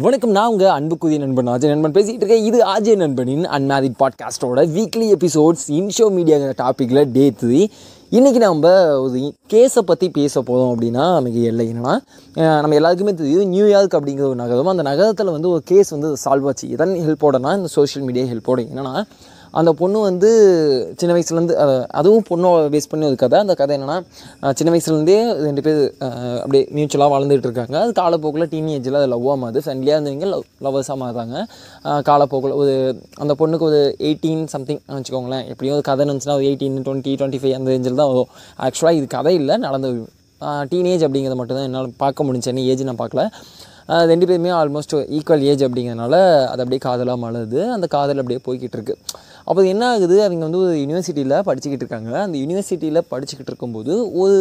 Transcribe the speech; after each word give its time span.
வணக்கம் 0.00 0.30
நான் 0.30 0.48
உங்கள் 0.48 0.66
அன்புக்குரிய 0.66 1.18
நண்பன் 1.18 1.48
ஆஜய் 1.48 1.66
நண்பன். 1.66 1.90
பேசிகிட்டு 1.90 2.22
இருக்கேன் 2.22 2.44
இது 2.44 2.58
ஆஜய் 2.66 2.96
நண்பனின் 2.96 3.44
அன்மேரிட் 3.44 3.94
பாட்காஸ்டோட 3.98 4.60
வீக்லி 4.74 5.06
எபிசோட்ஸ் 5.14 5.64
இன்ஷோ 5.68 6.04
மீடியாங்கிற 6.16 6.52
டாப்பிக்கில் 6.62 7.08
டே 7.12 7.32
த்ரீ 7.40 7.66
இன்றைக்கி 8.10 8.36
நம்ம 8.36 8.68
ஒரு 9.00 9.34
கேஸை 9.50 9.78
பற்றி 9.78 10.08
பேச 10.08 10.42
போகிறோம் 10.42 10.70
அப்படின்னா 10.74 11.12
நமக்கு 11.14 11.40
இல்லை 11.40 11.72
என்னென்னா 11.72 11.98
நம்ம 12.34 12.74
எல்லாருக்குமே 12.74 13.14
தெரியும் 13.14 13.48
நியூயார்க் 13.48 13.94
அப்படிங்கிற 13.94 14.20
ஒரு 14.20 14.34
நகரம். 14.34 14.66
அந்த 14.66 14.82
நகரத்தில் 14.82 15.34
வந்து 15.36 15.48
ஒரு 15.48 15.62
கேஸ் 15.64 15.88
வந்து 15.88 16.16
சால்வ் 16.24 16.46
ஆச்சு. 16.46 16.70
எதன் 16.70 16.94
ஹெல்ப்போடனா 16.94 17.56
இந்த 17.56 17.66
சோஷியல் 17.66 18.06
மீடியா 18.08 18.32
ஹெல்ப்போட 18.32 18.66
என்னென்னா 18.74 19.02
அந்த 19.60 19.70
பொண்ணு 19.80 19.98
வந்து 20.06 20.30
சின்ன 21.00 21.14
வயசுலேருந்து 21.16 21.54
அதுவும் 22.00 22.24
பொண்ணை 22.30 22.50
பேஸ் 22.74 22.88
பண்ணி 22.90 23.06
ஒரு 23.10 23.16
கதை. 23.22 23.38
அந்த 23.44 23.54
கதை 23.60 23.72
என்னென்னா 23.78 23.98
சின்ன 24.58 24.72
வயசுலேருந்தே 24.74 25.18
ரெண்டு 25.46 25.64
பேர் 25.66 25.80
அப்படியே 26.42 26.62
மியூச்சுவலாக 26.78 27.12
வளர்ந்துட்டு 27.14 27.48
இருக்காங்க. 27.48 27.76
அது 27.84 27.94
காலப்போக்கில் 28.00 28.48
டீனேஜில் 28.54 28.98
அது 29.00 29.08
லவ்வாக 29.14 29.36
மாறுது. 29.42 29.62
ஃப்ரெண்ட்லியாக 29.64 29.98
இருந்தவங்க 29.98 30.28
லவ் 30.34 30.44
லவ்வர்ஸாக 30.66 30.98
மாறுறாங்க. 31.04 31.44
காலப்போக்கில் 32.10 32.58
ஒரு 32.62 32.74
அந்த 33.22 33.34
பொண்ணுக்கு 33.40 33.66
ஒரு 33.70 33.80
எயிட்டீன் 34.08 34.44
சம்திங் 34.54 34.82
வச்சுக்கோங்களேன். 34.98 35.46
எப்படியும் 35.54 35.76
ஒரு 35.78 35.86
கதை 35.90 36.06
இருந்துச்சுன்னா 36.06 36.38
ஒரு 36.40 36.46
எயிட்டீன் 36.50 36.78
டுவெண்ட்டி 36.88 37.14
டுவெண்ட்டி 37.20 37.42
ஃபைவ் 37.42 37.56
அந்த 37.58 37.70
ரேஞ்சில் 37.74 38.00
தான் 38.02 38.12
வரும். 38.12 38.30
ஆக்சுவலாக 38.66 39.00
இது 39.00 39.08
கதை 39.16 39.34
இல்லை 39.40 39.56
நடந்த 39.66 39.88
டீனேஜ் 40.72 41.04
அப்படிங்கிறத 41.06 41.36
மட்டும் 41.38 41.56
தான் 41.58 41.66
என்னால் 41.68 41.88
பார்க்க 42.02 42.26
முடிஞ்சு 42.26 42.50
என்ன 42.50 42.64
ஏஜ் 42.72 42.84
நான் 42.88 43.00
பார்க்கல. 43.00 43.22
ரெண்டு 44.10 44.26
பேருமே 44.28 44.50
ஆல்மோஸ்ட் 44.60 44.94
ஈக்குவல் 45.16 45.44
ஏஜ் 45.50 45.62
அப்படிங்கிறதுனால 45.66 46.14
அது 46.50 46.62
அப்படியே 46.64 46.80
காதலாக 46.86 47.18
மலருது. 47.24 47.60
அந்த 47.76 47.86
காதல் 47.94 48.20
அப்படியே 48.22 48.40
போய்கிட்டு 48.46 48.76
இருக்கு 48.78 48.94
அப்போ 49.48 49.60
என்ன 49.72 49.82
ஆகுது? 49.92 50.16
அவங்க 50.24 50.42
வந்து 50.46 50.58
ஒரு 50.64 50.72
யூனிவர்சிட்டியில் 50.80 51.34
படிச்சுக்கிட்டு 51.46 51.84
இருக்காங்க. 51.84 52.10
அந்த 52.24 52.36
யூனிவர்சிட்டியில் 52.42 53.00
படிச்சுக்கிட்டு 53.12 53.50
இருக்கும்போது 53.52 53.92
ஒரு 54.22 54.36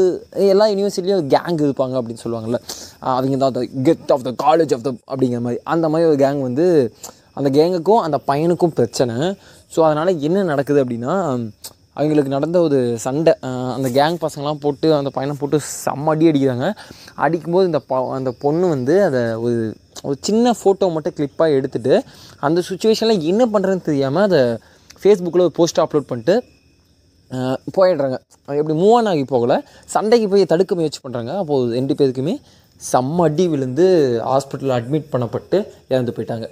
எல்லா 0.54 0.66
யூனிவர்சிட்டிலையும் 0.74 1.22
ஒரு 1.22 1.30
கேங் 1.36 1.62
இருப்பாங்க 1.68 1.96
அப்படின்னு 2.00 2.24
சொல்லுவாங்கல்ல. 2.26 2.60
அவங்க 3.18 3.38
தான் 3.44 3.70
get 3.88 4.12
off 4.16 4.26
the 4.28 4.34
college 4.46 4.74
of 4.78 4.86
the 4.88 4.92
அப்படிங்கிற 5.12 5.42
மாதிரி. 5.46 5.62
அந்த 5.76 5.90
மாதிரி 5.94 6.10
ஒரு 6.12 6.20
கேங் 6.26 6.42
வந்து 6.48 6.66
அந்த 7.40 7.50
கேங்குக்கும் 7.60 8.04
அந்த 8.08 8.20
பையனுக்கும் 8.30 8.76
பிரச்சனை. 8.80 9.16
ஸோ 9.76 9.80
அதனால் 9.88 10.12
என்ன 10.28 10.44
நடக்குது 10.52 10.82
அப்படின்னா 10.84 11.16
அவங்களுக்கு 11.98 12.36
நடந்த 12.36 12.58
ஒரு 12.68 12.80
சண்டை 13.06 13.34
அந்த 13.76 13.90
கேங் 13.98 14.18
பசங்களாம் 14.26 14.62
போட்டு 14.66 14.88
அந்த 15.00 15.12
பையனை 15.16 15.36
போட்டு 15.42 15.58
செம்ம 15.86 16.12
அடி 16.14 16.26
அடிக்கிறாங்க. 16.32 16.68
அடிக்கும்போது 17.26 17.70
இந்த 17.72 17.82
ப 17.92 18.02
அந்த 18.18 18.32
பொண்ணு 18.44 18.66
வந்து 18.76 18.96
அதை 19.08 19.22
ஒரு 19.46 19.56
ஒரு 20.08 20.18
சின்ன 20.28 20.54
ஃபோட்டோ 20.60 20.88
மட்டும் 20.96 21.16
கிளிப்பாக 21.20 21.56
எடுத்துகிட்டு 21.60 21.96
அந்த 22.48 22.60
சுச்சுவேஷனில் 22.70 23.28
என்ன 23.32 23.44
பண்ணுறதுன்னு 23.54 23.88
தெரியாமல் 23.90 24.26
அதை 24.28 24.42
ஃபேஸ்புக்கில் 25.02 25.46
ஒரு 25.48 25.56
போஸ்ட் 25.60 25.82
அப்லோட் 25.84 26.10
பண்ணிட்டு 26.12 26.36
போயிடுறாங்க. 27.76 28.18
அது 28.48 28.60
எப்படி 28.62 28.76
மூவ் 28.82 28.94
ஆன் 28.98 29.10
ஆகி 29.12 29.24
போகலை. 29.32 29.58
சண்டைக்கு 29.94 30.28
போய் 30.34 30.52
தடுக்க 30.52 30.76
முயற்சி 30.80 31.00
பண்ணுறாங்க 31.06 31.32
அப்போது 31.42 31.74
ரெண்டு 31.78 31.94
பேருக்குமே 32.00 32.36
செம்ம 32.82 33.26
அடி 33.28 33.46
விழுந்து 33.54 33.86
ஹாஸ்பிட்டலில் 34.32 34.76
அட்மிட் 34.78 35.10
பண்ணப்பட்டு 35.14 35.58
இறந்து 35.94 36.14
போயிட்டாங்க. 36.18 36.48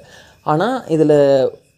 ஆனால் 0.52 0.76
இதில் 0.96 1.18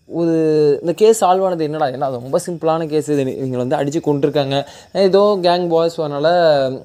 ஒரு 0.10 0.34
இந்த 0.82 0.94
கேஸ் 0.94 1.22
சால்வ் 1.22 1.46
ஆனது 1.46 1.64
என்னடா? 1.64 1.88
ஏன்னா 1.90 2.08
அது? 2.10 2.20
ரொம்ப 2.20 2.40
சிம்பிளான 2.44 2.88
கேஸ் 2.88 3.10
இது. 3.14 3.24
இவங்களை 3.34 3.62
வந்து 3.64 3.78
அடித்து 3.80 4.00
கொண்டுருக்காங்க 4.02 4.56
ஏதோ 5.02 5.24
கேங் 5.46 5.66
பாய்ஸ் 5.68 5.98
வரனால 6.02 6.28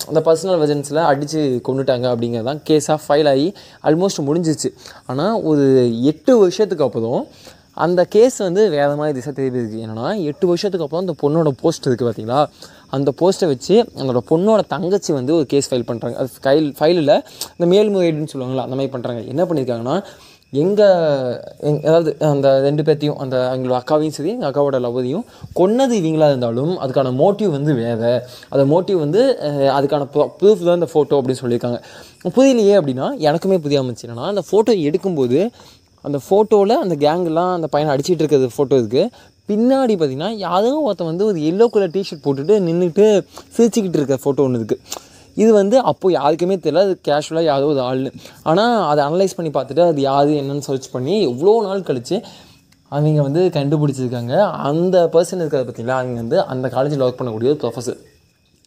அந்த 0.08 0.20
பர்சனல் 0.26 0.60
வெஜன்ஸில் 0.62 1.00
அடித்து 1.10 1.40
கொண்டுட்டாங்க 1.68 2.06
அப்படிங்கிறது 2.12 2.48
தான் 2.50 2.62
கேஸாக 2.68 2.98
ஃபைல் 3.04 3.30
ஆகி 3.32 3.46
ஆல்மோஸ்ட் 3.84 4.26
முடிஞ்சிச்சு 4.28 4.70
ஆனால் 5.06 5.36
ஒரு 5.42 5.66
எட்டு 6.12 6.34
வருஷத்துக்கு 6.38 6.86
அப்புறம் 6.88 7.20
அந்த 7.84 8.00
கேஸ் 8.14 8.38
வந்து 8.40 8.62
வேறு 8.70 8.96
மாதிரி 8.96 9.16
திசை 9.18 9.30
தெரியுது 9.32 9.78
என்னன்னா 9.84 10.08
எட்டு 10.30 10.46
வருஷத்துக்கு 10.46 10.86
அப்புறம் 10.86 11.04
அந்த 11.04 11.14
பொண்ணோட 11.22 11.52
போஸ்ட் 11.62 11.86
இருக்குது 11.88 12.08
பார்த்தீங்களா 12.08 12.40
அந்த 12.92 13.10
போஸ்ட்டை 13.20 13.46
வச்சு 13.48 13.76
அதோட 13.98 14.20
பொண்ணோட 14.30 14.62
தங்கச்சி 14.68 15.12
வந்து 15.12 15.32
ஒரு 15.34 15.46
கேஸ் 15.46 15.70
ஃபைல் 15.70 15.86
பண்ணுறாங்க 15.88 16.16
அது 16.16 16.30
ஃபைல் 16.42 16.68
ஃபைலில் 16.78 17.14
இந்த 17.54 17.66
மேல்முறையீடுன்னு 17.66 18.32
சொல்லுவாங்களா 18.34 18.66
அந்த 18.66 18.76
மாதிரி 18.76 18.92
பண்ணுறாங்க 18.94 19.22
என்ன 19.26 19.44
பண்ணியிருக்காங்கன்னா 19.44 19.96
எங்கள் 20.52 21.76
அதாவது 21.88 22.10
அந்த 22.30 22.48
ரெண்டு 22.64 22.82
பேர்த்தையும் 22.86 23.20
அந்த 23.24 23.36
எங்களோட 23.52 23.76
அக்காவையும் 23.78 24.16
சரி 24.16 24.30
எங்கள் 24.34 24.48
அக்காவோட 24.48 24.78
லவ்வதையும் 24.86 25.24
கொன்னது 25.58 25.94
இவங்களாக 26.00 26.32
இருந்தாலும் 26.32 26.72
அதுக்கான 26.84 27.12
மோட்டிவ் 27.20 27.50
வந்து 27.56 27.72
வேறு. 27.78 28.10
அந்த 28.52 28.64
மோட்டிவ் 28.72 28.98
வந்து 29.04 29.22
அதுக்கான 29.76 30.06
ப்ரூஃப் 30.40 30.66
தான் 30.66 30.78
இந்த 30.80 30.88
ஃபோட்டோ 30.92 31.18
அப்படின்னு 31.20 31.42
சொல்லியிருக்காங்க. 31.42 31.78
புரியலையே 32.36 32.74
அப்படின்னா 32.80 33.06
எனக்குமே 33.28 33.58
புரிய 33.66 33.82
அமைச்சு 33.84 34.06
என்னன்னா 34.06 34.26
அந்த 34.32 34.42
ஃபோட்டோ 34.48 34.74
எடுக்கும்போது 34.88 35.38
அந்த 36.04 36.18
ஃபோட்டோவில் 36.26 36.76
அந்த 36.84 36.94
கேங்கெல்லாம் 37.04 37.52
அந்த 37.58 37.70
பையனை 37.74 37.92
அடிச்சிட்டு 37.94 38.22
இருக்கிறது 38.24 38.50
ஃபோட்டோ 38.56 38.76
இருக்குது 38.80 39.04
பின்னாடி 39.48 39.94
பார்த்தீங்கன்னா 40.00 40.30
யாரும் 40.46 40.84
ஒருத்தன் 40.88 41.10
வந்து 41.10 41.24
ஒரு 41.30 41.38
எல்லோ 41.50 41.66
கலர் 41.74 41.94
டிஷர்ட் 41.96 42.24
போட்டுட்டு 42.26 42.56
நின்றுட்டு 42.66 43.06
சிரிச்சுக்கிட்டு 43.56 43.98
இருக்க 44.00 44.18
ஃபோட்டோ 44.24 44.44
ஒன்று 44.46 44.60
இருக்குது 44.60 44.80
இது 45.34 45.50
வந்து 45.52 45.76
அப்போது 45.90 46.14
யாருக்குமே 46.18 46.56
தெரியல 46.64 46.84
அது 46.86 46.94
கேஷுவலாக 47.08 47.50
யாரோ 47.52 47.66
ஒரு 47.72 47.80
ஆள்னு. 47.88 48.12
ஆனால் 48.42 48.74
அதை 48.90 49.00
அனலைஸ் 49.08 49.36
பண்ணி 49.36 49.50
பார்த்துட்டு 49.58 49.84
அது 49.88 50.00
யார் 50.00 50.32
என்னன்னு 50.40 50.66
சர்ச் 50.68 50.88
பண்ணி 50.90 51.14
எவ்வளோ 51.30 51.54
நாள் 51.66 51.86
கழித்து 51.90 52.16
அவங்க 52.88 53.22
வந்து 53.22 53.42
கண்டுபிடிச்சிருக்காங்க. 53.58 54.34
அந்த 54.70 54.96
பர்சன் 55.12 55.42
இருக்கிறத 55.42 55.64
பார்த்தீங்களா? 55.68 55.98
அவங்க 56.00 56.18
வந்து 56.24 56.38
அந்த 56.54 56.68
காலேஜில் 56.68 57.04
ஒர்க் 57.06 57.20
பண்ணக்கூடிய 57.20 57.52
ஒரு 57.54 57.60
ப்ரொஃபஸர் 57.64 58.00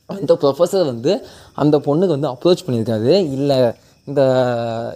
அந்த 0.09 0.33
ப்ரொஃபஸர் 0.41 0.85
வந்து 0.85 1.11
அந்த 1.53 1.75
பொண்ணுக்கு 1.85 2.15
வந்து 2.17 2.31
அப்ரோச் 2.33 2.65
பண்ணியிருக்காரு. 2.67 3.11
இல்லை 3.37 3.57
இந்த 4.09 4.21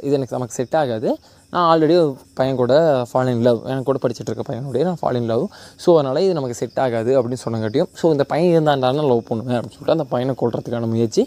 இது 0.03 0.13
எனக்கு 0.17 0.35
நமக்கு 0.37 0.57
செட் 0.57 0.75
ஆகாது. 0.75 1.09
நான் 1.53 1.67
ஆல்ரெடி 1.69 1.93
ஒரு 1.99 2.09
பையன் 2.37 2.57
கூட 2.59 2.73
ஃபால் 3.09 3.29
இன் 3.31 3.41
லவ் 3.45 3.59
என் 3.71 3.85
கூட 3.87 3.99
படிச்சுட்டு 4.01 4.29
இருக்க 4.29 4.43
பையனுடைய 4.49 4.83
நான் 4.87 4.99
ஃபால் 4.99 5.17
இன் 5.19 5.29
லவ் 5.31 5.43
ஸோ 5.83 5.95
அதனால் 5.95 6.19
இது 6.25 6.33
நமக்கு 6.37 6.57
செட் 6.59 6.79
ஆகாது 6.83 7.11
அப்படின்னு 7.19 7.43
சொன்னங்காட்டியும் 7.45 7.89
ஸோ 7.99 8.11
இந்த 8.15 8.23
பையன் 8.31 8.53
இருந்தாண்டாலும் 8.55 9.07
லவ் 9.11 9.21
பண்ணுவேன் 9.29 9.57
அப்படின்னு 9.57 9.77
சொல்லிட்டு 9.77 9.95
அந்த 9.97 10.05
பையனை 10.11 10.33
கொள்றதுக்கான 10.41 10.89
முயற்சி 10.93 11.23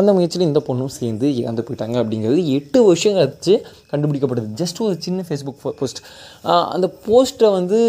அந்த 0.00 0.12
முயற்சியில் 0.18 0.46
இந்த 0.48 0.62
பொண்ணும் 0.68 0.92
சேர்ந்து 0.98 1.28
இறந்து 1.42 1.64
போயிட்டாங்க 1.66 1.98
அப்படிங்கிறது 2.02 2.44
எட்டு 2.58 2.80
வருஷம் 2.88 3.16
கழிச்சு 3.18 3.54
கண்டுபிடிக்கப்படுது. 3.92 4.48
ஜஸ்ட் 4.62 4.80
ஒரு 4.86 4.96
சின்ன 5.06 5.26
ஃபேஸ்புக் 5.28 5.60
போஸ்ட் 5.82 6.00
அந்த 6.74 6.88
போஸ்ட்டை 7.06 7.50
வந்து 7.58 7.80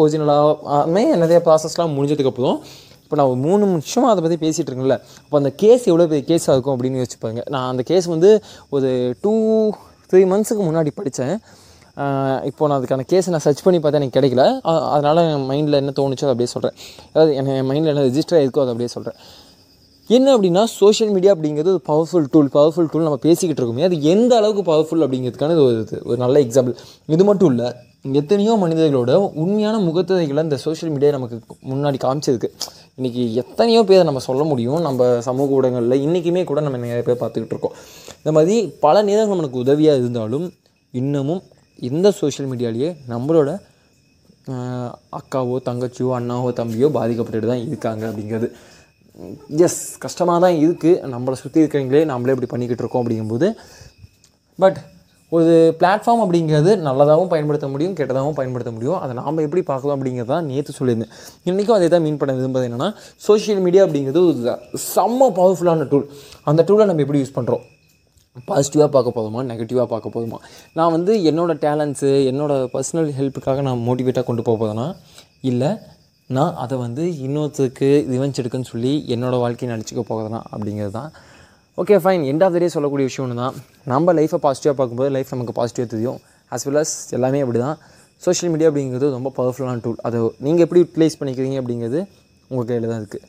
ஒரிஜினலாகவே 0.00 1.04
நிறைய 1.24 1.40
ப்ராசஸ்லாம் 1.48 1.96
முடிஞ்சதுக்கப்புறம் 1.98 2.58
இப்போ 3.04 3.16
நான் 3.18 3.28
ஒரு 3.32 3.40
மூணு 3.46 3.64
நிமிஷம் 3.72 4.06
அதை 4.12 4.20
பற்றி 4.22 4.36
பேசிகிட்டு 4.44 4.70
இருக்கேன்ல. 4.70 4.96
அப்போ 5.24 5.36
அந்த 5.40 5.50
கேஸ் 5.62 5.84
எவ்வளோ 5.90 6.06
பெரிய 6.12 6.24
கேஸாக 6.30 6.54
இருக்கும் 6.54 6.74
அப்படின்னு 6.74 7.00
யோசிச்சுப்பாங்க 7.00 7.42
நான் 7.54 7.68
அந்த 7.72 7.82
கேஸ் 7.90 8.06
வந்து 8.14 8.30
ஒரு 8.76 8.88
டூ 9.24 9.34
த்ரீ 10.10 10.20
மந்த்ஸுக்கு 10.32 10.64
முன்னாடி 10.68 10.90
படித்தேன் 10.98 11.34
இப்போ 12.48 12.64
நான் 12.68 12.78
அதுக்கான 12.78 13.04
கேஸை 13.12 13.30
நான் 13.34 13.44
சர்ச் 13.46 13.62
பண்ணி 13.66 13.78
பார்த்தா 13.82 14.00
எனக்கு 14.00 14.16
கிடைக்கல. 14.18 14.44
அதனால் 14.94 15.20
என் 15.32 15.46
மைண்டில் 15.50 15.78
என்ன 15.80 15.92
தோணுச்சோ 15.98 16.24
அதை 16.26 16.32
அப்படியே 16.34 16.50
சொல்கிறேன் 16.54 16.76
அதாவது 17.12 17.34
என் 17.40 17.68
மைண்டில் 17.70 17.92
என்ன 17.92 18.04
ரிஜிஸ்டர் 18.10 18.38
ஆகிருக்கோ 18.38 18.62
அதை 18.64 18.72
அப்படியே 18.74 18.90
சொல்கிறேன் 18.96 19.18
என்ன 20.10 20.26
அப்படின்னா 20.36 20.62
சோஷியல் 20.80 21.12
மீடியா 21.14 21.32
அப்படிங்கிறது 21.34 21.70
ஒரு 21.76 21.82
பவர்ஃபுல் 21.88 22.26
டூல் 22.34 22.50
பவர்ஃபுல் 22.56 22.90
டூல் 22.92 23.06
நம்ம 23.06 23.20
பேசிக்கிட்டு 23.24 23.60
இருக்கோமே 23.62 23.86
அது 23.88 23.96
எந்த 24.12 24.32
அளவுக்கு 24.40 24.62
பவர்ஃபுல் 24.72 25.04
அப்படிங்கிறதுக்கான 25.06 25.54
இது 25.56 25.64
ஒரு 25.64 25.78
இது 25.86 25.98
ஒரு 26.10 26.18
நல்ல 26.24 26.42
எக்ஸாம்பிள் 26.46 26.76
இது 27.16 27.24
மட்டும் 27.30 27.50
இல்லை 27.54 27.68
எத்தனையோ 28.20 28.52
மனிதர்களோட 28.64 29.12
உண்மையான 29.44 29.76
முகத்துறைகளை 29.86 30.42
இந்த 30.46 30.58
சோஷியல் 30.66 30.92
மீடியா 30.94 31.10
நமக்கு 31.10 31.36
முன்னாடி 31.70 31.98
காமிச்சிருக்கு. 32.04 32.50
இன்றைக்கி 32.98 33.22
எத்தனையோ 33.40 33.80
பேர் 33.88 34.06
நம்ம 34.08 34.20
சொல்ல 34.26 34.42
முடியும். 34.50 34.78
நம்ம 34.84 35.08
சமூக 35.26 35.56
ஊடகங்களில் 35.56 36.02
இன்றைக்குமே 36.04 36.42
கூட 36.50 36.60
நம்ம 36.66 36.78
நிறைய 36.82 37.02
பேர் 37.08 37.18
பார்த்துக்கிட்டு 37.22 37.54
இருக்கோம். 37.54 37.74
இந்த 38.20 38.32
மாதிரி 38.36 38.54
பல 38.84 39.02
நேரங்கள் 39.08 39.34
நம்மளுக்கு 39.34 39.62
உதவியாக 39.64 40.00
இருந்தாலும் 40.00 40.46
இன்னமும் 41.00 41.42
இந்த 41.88 42.10
சோஷியல் 42.20 42.48
மீடியாலேயே 42.52 42.90
நம்மளோட 43.12 43.50
அக்காவோ 45.18 45.58
தங்கச்சியோ 45.68 46.08
அண்ணாவோ 46.18 46.50
தம்பியோ 46.60 46.88
பாதிக்கப்பட்டுட்டு 46.96 47.52
தான் 47.52 47.64
இருக்காங்க 47.68 48.02
அப்படிங்கிறது. 48.10 48.48
எஸ் 49.66 49.80
கஷ்டமாக 50.04 50.40
தான் 50.46 50.56
இருக்குது 50.64 51.00
நம்மளை 51.14 51.36
சுற்றி 51.42 51.62
இருக்கிறவங்களே 51.62 52.04
நம்மளே 52.12 52.34
இப்படி 52.36 52.50
பண்ணிக்கிட்டு 52.52 52.84
இருக்கோம் 52.84 53.02
அப்படிங்கும்போது 53.02 53.48
பட் 54.58 54.78
ஒரு 55.32 55.52
பிளாட்ஃபார்ம் 55.80 56.22
அப்படிங்கிறது 56.24 56.72
நல்லதாகவும் 56.86 57.30
பயன்படுத்த 57.32 57.68
முடியும் 57.72 57.94
கெட்டதாகவும் 57.98 58.36
பயன்படுத்த 58.40 58.70
முடியும். 58.74 58.98
அதை 59.02 59.12
நாம் 59.20 59.44
எப்படி 59.46 59.62
பார்க்கலாம் 59.70 59.96
அப்படிங்கிறது 59.98 60.32
தான் 60.34 60.46
நேற்று 60.50 60.72
சொல்லியிருந்தேன். 60.80 61.12
இன்றைக்கும் 61.48 61.76
அதே 61.78 61.88
தான் 61.94 62.04
மீன் 62.06 62.20
பண்ண 62.20 62.34
விரும்புவது 62.40 62.68
என்னென்னா 62.68 62.90
சோஷியல் 63.28 63.62
மீடியா 63.66 63.84
அப்படிங்கிறது 63.86 64.20
ஒரு 64.28 64.58
செம்ம 64.92 65.30
பவர்ஃபுல்லான 65.40 65.88
டூல் 65.92 66.06
அந்த 66.50 66.64
டூலை 66.68 66.86
நம்ம 66.90 67.04
எப்படி 67.06 67.22
யூஸ் 67.22 67.36
பண்ணுறோம் 67.38 67.64
பாசிட்டிவாக 68.48 68.90
பார்க்க 68.94 69.16
போதுமா? 69.18 69.42
நெகட்டிவாக 69.50 69.88
பார்க்க 69.92 70.14
போதுமா? 70.14 70.38
நான் 70.78 70.94
வந்து 70.96 71.12
என்னோடய 71.30 71.60
டேலண்ட்ஸு 71.62 72.10
என்னோடய 72.30 72.66
பர்சனல் 72.74 73.08
ஹெல்ப்புக்காக 73.18 73.62
நான் 73.68 73.84
மோட்டிவேட்டாக 73.88 74.26
கொண்டு 74.30 74.42
போக 74.48 74.94
இல்லை 75.50 75.70
நான் 76.30 76.54
அதை 76.62 76.76
வந்து 76.78 77.02
இன்னொருத்தருக்கு 77.26 77.88
ரிவெஞ்ச் 78.12 78.38
எடுக்குன்னு 78.40 78.70
சொல்லி 78.72 78.92
என்னோடய 79.14 79.42
வாழ்க்கையை 79.42 79.68
நினச்சிக்க 79.74 80.02
போகிறதுனா 80.08 80.40
அப்படிங்கிறது 80.52 80.90
தான் 80.90 81.10
okay 81.80 81.96
fine 82.04 82.22
end 82.30 82.44
of 82.44 82.54
the 82.54 82.58
day 82.62 82.68
சொல்லக்கூடிய 82.74 83.06
விஷயம் 83.08 83.24
ஒன்று 83.24 83.40
தான் 83.40 83.56
நம்ம 83.92 84.12
லைஃப்பை 84.18 84.38
பாசிட்டிவாக 84.44 84.76
பார்க்கும்போது 84.78 85.10
லைஃப் 85.16 85.32
நமக்கு 85.34 85.54
பாசிட்டிவாக 85.58 85.88
தெரியும். 85.94 86.18
அஸ் 86.52 86.64
வெல் 86.66 86.80
அஸ் 86.82 86.94
எல்லாமே 87.16 87.40
அப்படி 87.44 87.58
தான் 87.64 87.76
சோஷியல் 88.22 88.52
மீடியா 88.52 88.68
அப்படிங்கிறது 88.70 89.08
ரொம்ப 89.16 89.32
பவர்ஃபுல்லான 89.38 89.82
டூல் 89.84 89.98
அதை 90.08 90.20
நீங்கள் 90.46 90.64
எப்படி 90.66 90.80
யூட்டிலைஸ் 90.84 91.18
பண்ணிக்கிறீங்க 91.20 91.58
அப்படிங்கிறது 91.62 92.00
உங்கள் 92.50 92.68
கையில் 92.70 92.88
தான் 92.92 93.00
இருக்குது 93.02 93.28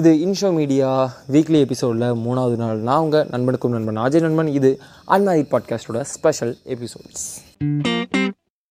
இது 0.00 0.12
இன்ஷோ 0.26 0.50
மீடியா 0.60 0.88
வீக்லி 1.34 1.60
எபிசோடில் 1.66 2.08
மூணாவது 2.24 2.56
நாள். 2.64 2.80
நான் 2.88 3.02
உங்கள் 3.06 3.28
நண்பனுக்கும் 3.34 3.76
நண்பன் 3.76 4.02
அஜய் 4.06 4.26
நண்பன். 4.26 4.52
இது 4.58 4.70
அன்மாரி 5.16 5.44
பாட்காஸ்டோட 5.54 6.00
ஸ்பெஷல் 6.16 6.54
எபிசோட்ஸ் 6.76 7.26